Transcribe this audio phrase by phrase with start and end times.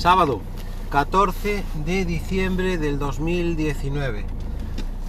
[0.00, 0.40] Sábado
[0.88, 4.24] 14 de diciembre del 2019.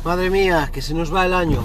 [0.04, 1.62] Madre mía, que se nos va el año.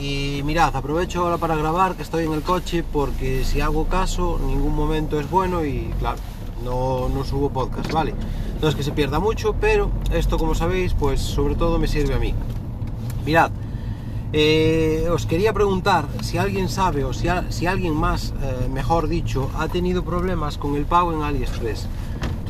[0.00, 4.40] Y mirad, aprovecho ahora para grabar que estoy en el coche porque si hago caso,
[4.46, 6.16] ningún momento es bueno y claro,
[6.64, 8.14] no, no subo podcast, ¿vale?
[8.62, 12.14] No es que se pierda mucho, pero esto como sabéis, pues sobre todo me sirve
[12.14, 12.34] a mí.
[13.26, 13.50] Mirad,
[14.32, 17.28] eh, os quería preguntar si alguien sabe o si,
[17.66, 21.86] alguien más, eh, mejor dicho, ha tenido problemas con el pago en AliExpress.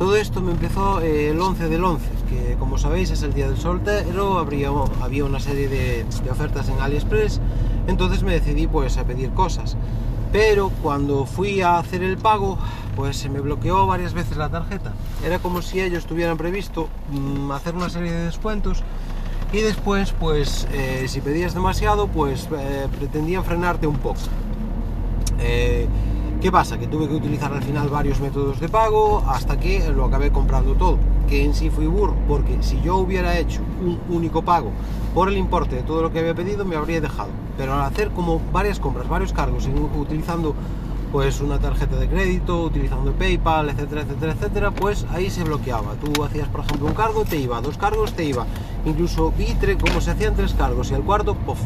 [0.01, 3.47] Todo esto me empezó eh, el 11 del 11, que como sabéis es el día
[3.47, 7.39] del soltero, había una serie de, ofertas en AliExpress,
[7.85, 9.77] entonces me decidí pues a pedir cosas.
[10.31, 12.57] Pero cuando fui a hacer el pago,
[12.95, 14.93] pues se me bloqueó varias veces la tarjeta.
[15.23, 18.81] Era como si ellos tuvieran previsto mmm, hacer una serie de descuentos
[19.53, 24.21] y después pues eh, si pedías demasiado pues eh, pretendían frenarte un poco
[26.41, 26.79] ¿qué pasa?
[26.79, 30.73] que tuve que utilizar al final varios métodos de pago hasta que lo acabé comprando
[30.73, 30.97] todo
[31.29, 34.71] que en sí fui burro porque si yo hubiera hecho un único pago
[35.13, 38.09] por el importe de todo lo que había pedido me habría dejado pero al hacer
[38.09, 40.55] como varias compras varios cargos utilizando
[41.11, 45.95] pues una tarjeta de crédito, utilizando PayPal, etcétera, etcétera, etcétera, pues ahí se bloqueaba.
[45.95, 48.45] Tú hacías, por ejemplo, un cargo, te iba, dos cargos, te iba.
[48.85, 51.59] Incluso Vitre, como se hacían tres cargos y al cuarto, ¡pof!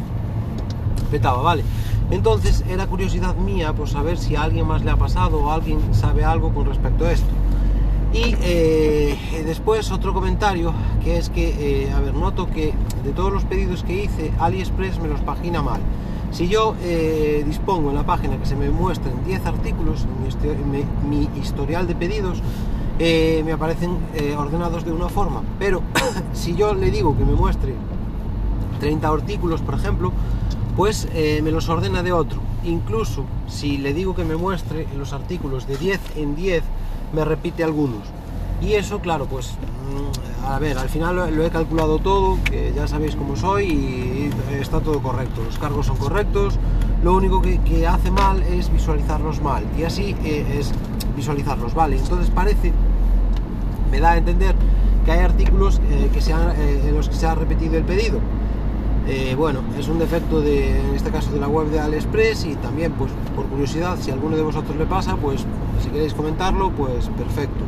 [1.11, 1.63] petaba, ¿vale?
[2.15, 5.79] Entonces era curiosidad mía, pues saber si a alguien más le ha pasado o alguien
[5.93, 7.27] sabe algo con respecto a esto.
[8.13, 13.33] Y eh, después otro comentario, que es que, eh, a ver, noto que de todos
[13.33, 15.81] los pedidos que hice, AliExpress me los pagina mal.
[16.31, 20.07] Si yo eh, dispongo en la página que se me muestren 10 artículos
[20.41, 22.41] en mi, mi, historial de pedidos,
[22.97, 23.97] me aparecen
[24.37, 25.41] ordenados de una forma.
[25.59, 25.81] Pero
[26.33, 27.73] si yo le digo que me muestre
[28.79, 30.13] 30 artículos, por ejemplo,
[30.75, 32.39] pues eh, me los ordena de otro.
[32.63, 36.63] Incluso si le digo que me muestre los artículos de 10 en 10,
[37.13, 38.01] me repite algunos.
[38.61, 42.87] Y eso, claro, pues mm, a ver, al final lo, he calculado todo, que ya
[42.87, 45.41] sabéis cómo soy y está todo correcto.
[45.43, 46.57] Los cargos son correctos,
[47.03, 49.63] lo único que, hace mal es visualizarlos mal.
[49.77, 50.71] Y así eh, es
[51.15, 51.97] visualizarlos, ¿vale?
[51.97, 52.73] Entonces parece,
[53.91, 54.55] me da a entender
[55.05, 58.19] que hay artículos eh, que se han, en los que se ha repetido el pedido.
[59.07, 62.55] Eh, bueno, es un defecto de, en este caso de la web de AliExpress y
[62.55, 65.45] también, pues por curiosidad, si a alguno de vosotros le pasa, pues
[65.83, 67.63] si queréis comentarlo, pues perfecto.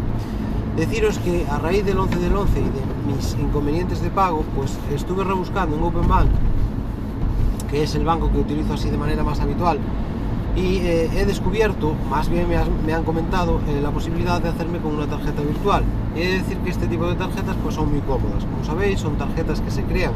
[0.76, 4.80] Deciros que a raíz del 11 del 11 y de mis inconvenientes de pago, pues
[4.92, 6.30] estuve rebuscando en Open Bank,
[7.70, 9.78] que es el banco que utilizo así de manera más habitual,
[10.56, 14.96] y eh, he descubierto, más bien me, han comentado, eh, la posibilidad de hacerme con
[14.96, 15.84] una tarjeta virtual.
[16.16, 18.44] Y he de decir que este tipo de tarjetas pues son muy cómodas.
[18.44, 20.14] Como sabéis, son tarjetas que se crean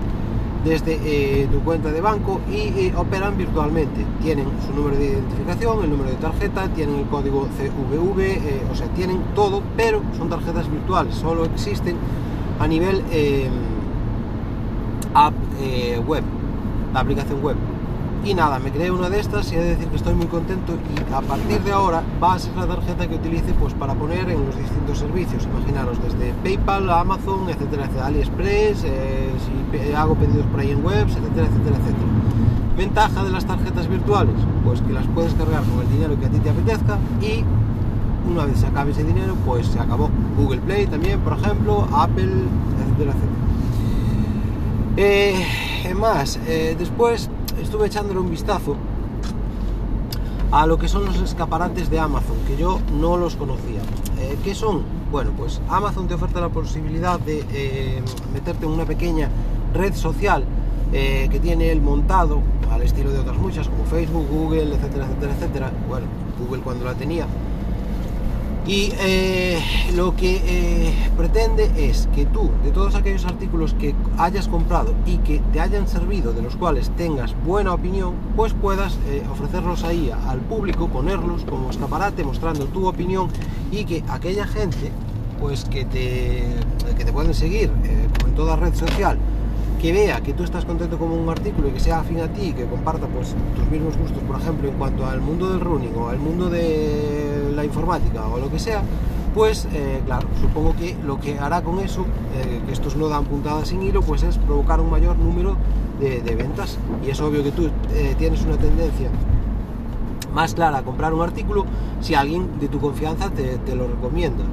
[0.64, 4.06] desde eh, tu cuenta de banco y operan virtualmente.
[4.22, 8.88] Tienen su número de identificación, el número de tarjeta, tienen el código CVV, o sea,
[8.96, 11.96] tienen todo, pero son tarjetas virtuales, solo existen
[12.60, 13.04] a nivel
[16.06, 16.24] web,
[16.94, 17.56] la aplicación web
[18.24, 20.74] y nada, me creé una de estas y he de decir que estoy muy contento
[20.74, 24.30] y a partir de ahora va a ser la tarjeta que utilice pues para poner
[24.30, 29.30] en los distintos servicios, imaginaros desde PayPal, Amazon, etcétera, etcétera AliExpress, eh,
[29.76, 32.08] si hago pedidos por ahí en webs, etcétera, etcétera, etcétera.
[32.78, 36.30] Ventaja de las tarjetas virtuales, pues que las puedes cargar con el dinero que a
[36.30, 37.44] ti te apetezca y
[38.32, 40.10] una vez se acabe ese dinero, pues se acabó.
[40.38, 43.32] Google Play también, por ejemplo, Apple, etcétera, etcétera.
[44.98, 45.44] Eh,
[45.96, 47.30] más, eh, después
[47.62, 48.76] estuve echándole un vistazo
[50.52, 53.80] a lo que son los escaparates de Amazon, que yo no los conocía.
[54.20, 54.84] Eh, ¿Qué son?
[55.12, 58.02] Bueno, pues Amazon te oferta la posibilidad de eh,
[58.34, 59.30] meterte en una pequeña
[59.74, 60.44] red social
[60.92, 65.34] eh, que tiene el montado al estilo de otras muchas, como Facebook, Google, etcétera, etcétera,
[65.34, 65.72] etcétera.
[65.88, 66.08] Bueno,
[66.40, 67.26] Google cuando la tenía,
[68.66, 69.60] y eh,
[69.96, 75.18] lo que eh, pretende es que tú, de todos aquellos artículos que hayas comprado y
[75.18, 80.12] que te hayan servido, de los cuales tengas buena opinión, pues puedas eh, ofrecerlos ahí
[80.28, 83.30] al público, ponerlos como escaparate, mostrando tu opinión
[83.72, 84.92] y que aquella gente,
[85.40, 86.44] pues que te,
[86.96, 89.18] que te pueden seguir, en toda red social,
[89.82, 92.50] que vea que tú estás contento con un artículo y que sea afín a ti
[92.50, 95.94] y que comparta pues tus mismos gustos, por ejemplo, en cuanto al mundo del running
[95.98, 98.84] o al mundo de la informática o lo que sea,
[99.34, 102.06] pues eh, claro, supongo que lo que hará con eso,
[102.36, 105.58] eh, que estos no dan puntadas sin hilo, pues es provocar un mayor número
[106.00, 106.78] de, ventas.
[107.06, 109.10] Y es obvio que tú eh, tienes una tendencia
[110.32, 111.66] más clara a comprar un artículo
[112.02, 114.44] si alguien de tu confianza te, te lo recomienda.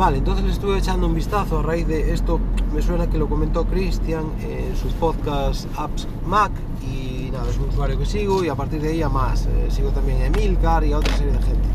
[0.00, 2.40] Vale, entonces le estuve echando un vistazo a raíz de esto,
[2.74, 6.50] me suena que lo comentó Cristian en su podcast Apps Mac.
[6.82, 9.66] Y nada, es un usuario que sigo y a partir de ahí a más, eh,
[9.68, 11.68] sigo también a Emilcar y a otra serie de gente.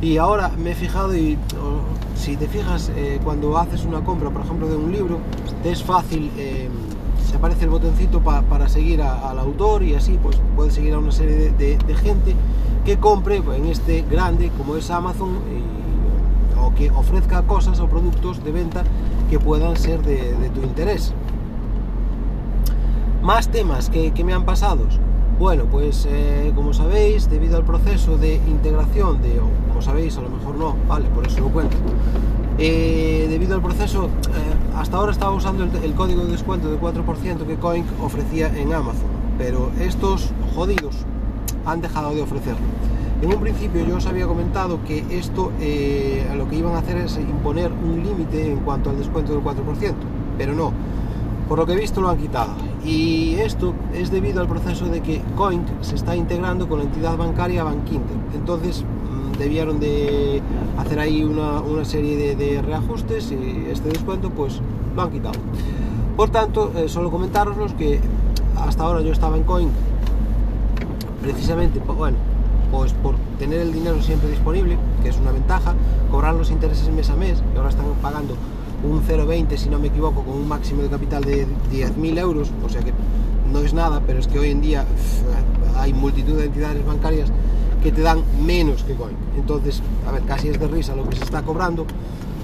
[0.00, 1.36] Y ahora me he fijado y
[2.14, 5.18] si te fijas eh, cuando haces una compra, por ejemplo, de un libro,
[5.64, 6.68] te es fácil, eh,
[7.28, 11.10] se aparece el botoncito para seguir al autor y así pues puedes seguir a una
[11.10, 12.36] serie de, gente
[12.84, 15.30] que compre en este grande como es Amazon
[16.74, 18.84] que ofrezca cosas o productos de venta
[19.30, 21.12] que puedan ser de, tu interés.
[23.22, 24.86] Más temas que, me han pasado.
[25.38, 30.22] Bueno, pues eh, como sabéis, debido al proceso de integración de, o como sabéis, a
[30.22, 31.76] lo mejor no, vale, por eso lo cuento.
[32.58, 37.46] Eh, debido al proceso, eh, hasta ahora estaba usando el, código de descuento de 4%
[37.46, 39.06] que Coin ofrecía en Amazon,
[39.38, 40.96] pero estos jodidos
[41.64, 42.66] han dejado de ofrecerlo.
[43.20, 45.50] En un principio yo os había comentado que esto
[46.36, 49.56] lo que iban a hacer es imponer un límite en cuanto al descuento del 4%,
[50.38, 50.72] pero no,
[51.48, 52.52] por lo que he visto lo han quitado.
[52.84, 57.16] Y esto es debido al proceso de que Coin se está integrando con la entidad
[57.16, 58.16] bancaria Bankinter.
[58.34, 60.40] Entonces mm, debieron de
[60.78, 64.60] hacer ahí una, serie de, reajustes y este descuento pues
[64.94, 65.40] lo han quitado.
[66.16, 67.98] Por tanto, eh, solo comentaros que
[68.56, 69.70] hasta ahora yo estaba en Coin
[71.20, 72.16] precisamente, bueno,
[72.70, 75.74] pues por tener el dinero siempre disponible, que es una ventaja,
[76.10, 78.36] cobrar los intereses mes a mes, y ahora están pagando
[78.82, 82.68] un 0,20 si no me equivoco, con un máximo de capital de 10.000 euros, o
[82.68, 82.92] sea que
[83.52, 84.84] no es nada, pero es que hoy en día
[85.76, 87.30] hay multitud de entidades bancarias
[87.82, 89.16] que te dan menos que Coin.
[89.36, 91.86] Entonces, a ver, casi es de risa lo que se está cobrando,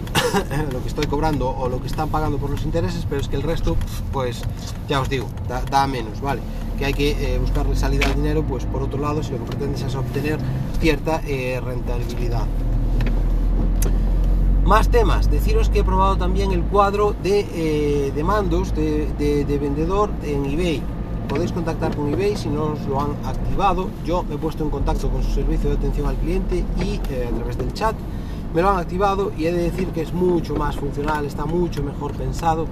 [0.73, 3.37] lo que estoy cobrando o lo que están pagando por los intereses, pero es que
[3.37, 3.77] el resto,
[4.13, 4.43] pues
[4.89, 6.41] ya os digo, da, menos, ¿vale?
[6.79, 9.45] Que hay que eh, buscarle salida al dinero, pues por otro lado, si lo que
[9.45, 10.39] pretendes es obtener
[10.81, 12.47] cierta eh, rentabilidad.
[14.65, 20.47] Más temas, deciros que he probado también el cuadro de, eh, mandos de, vendedor en
[20.47, 20.83] eBay.
[21.29, 23.91] Podéis contactar con eBay si no os lo han activado.
[24.07, 27.29] Yo me he puesto en contacto con su servicio de atención al cliente y eh,
[27.31, 27.95] a través del chat
[28.55, 31.83] me lo han activado y he de decir que es mucho más funcional, está mucho
[31.83, 32.67] mejor pensado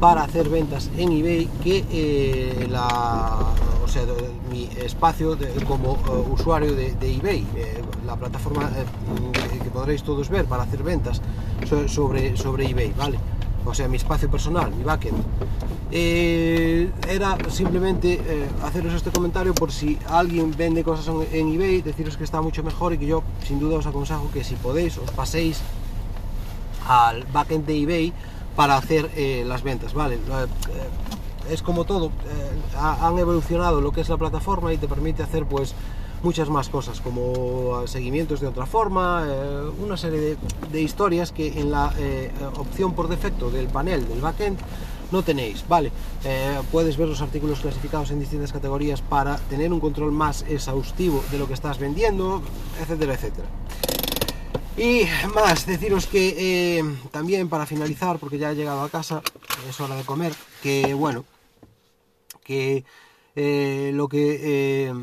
[0.00, 3.36] para hacer ventas en eBay que eh, la,
[3.84, 4.02] o sea,
[4.50, 5.36] mi espacio
[5.68, 5.98] como
[6.32, 7.46] usuario de, eBay,
[8.06, 8.70] la plataforma
[9.62, 11.20] que podréis todos ver para hacer ventas
[11.86, 13.18] sobre, sobre eBay, ¿vale?
[13.66, 15.18] O sea, mi espacio personal, mi backend.
[15.90, 22.16] Eh, era simplemente eh, haceros este comentario por si alguien vende cosas en, eBay, deciros
[22.16, 25.10] que está mucho mejor y que yo sin duda os aconsejo que si podéis os
[25.12, 25.60] paséis
[26.88, 28.12] al backend de eBay
[28.56, 30.18] para hacer eh, las ventas, ¿vale?
[31.50, 32.10] es como todo,
[32.76, 35.74] han evolucionado lo que es la plataforma y te permite hacer pues
[36.22, 40.36] muchas más cosas, como seguimientos de otra forma, eh, una serie
[40.70, 44.58] de, historias que en la eh, opción por defecto del panel del backend
[45.12, 45.92] no tenéis, ¿vale?
[46.24, 51.24] Eh, puedes ver los artículos clasificados en distintas categorías para tener un control más exhaustivo
[51.30, 52.42] de lo que estás vendiendo,
[52.80, 53.48] etcétera, etcétera.
[54.76, 55.04] Y
[55.34, 59.22] más, deciros que también para finalizar, porque ya he llegado a casa,
[59.68, 61.24] es hora de comer, que bueno,
[62.44, 62.84] que
[63.36, 64.94] eh, lo que eh,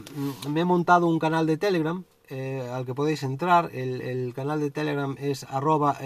[0.49, 3.69] me he montado un canal de Telegram eh, al que podéis entrar.
[3.73, 5.97] El, canal de Telegram es arroba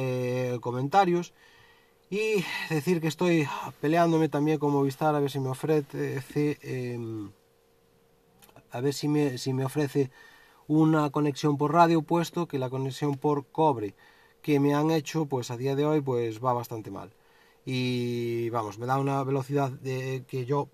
[0.62, 1.33] comentarios.
[2.09, 3.47] Y decir que estoy
[3.81, 7.31] peleándome también con Movistar a ver si me ofrece em,
[8.71, 10.09] a ver si me, si me ofrece
[10.68, 13.95] una conexión por radio puesto que la conexión por cobre
[14.41, 17.13] que me han hecho pues a día de hoy pues va bastante mal
[17.66, 20.69] y vamos me da una velocidad de, que yo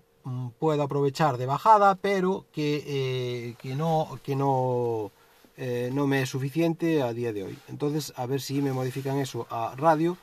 [0.58, 5.12] puedo aprovechar de bajada, pero que, eh, que no, que no,
[5.56, 7.58] eh, no me es suficiente a día de hoy.
[7.68, 10.16] Entonces, a ver si me modifican eso a radio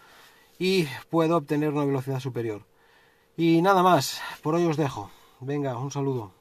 [0.59, 2.63] y puedo obtener una velocidad superior.
[3.37, 5.09] Y nada más, por hoy os dejo.
[5.39, 6.40] Venga, un saludo.